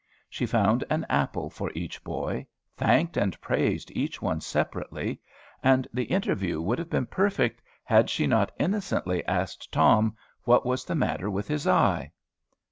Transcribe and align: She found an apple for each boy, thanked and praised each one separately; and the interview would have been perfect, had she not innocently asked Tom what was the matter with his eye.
She 0.31 0.47
found 0.47 0.83
an 0.89 1.05
apple 1.09 1.51
for 1.51 1.69
each 1.75 2.03
boy, 2.03 2.47
thanked 2.75 3.17
and 3.17 3.39
praised 3.39 3.91
each 3.91 4.19
one 4.19 4.41
separately; 4.41 5.21
and 5.61 5.87
the 5.93 6.05
interview 6.05 6.59
would 6.59 6.79
have 6.79 6.89
been 6.89 7.05
perfect, 7.05 7.61
had 7.83 8.09
she 8.09 8.25
not 8.25 8.51
innocently 8.57 9.23
asked 9.27 9.71
Tom 9.71 10.15
what 10.43 10.65
was 10.65 10.85
the 10.85 10.95
matter 10.95 11.29
with 11.29 11.47
his 11.47 11.67
eye. 11.67 12.13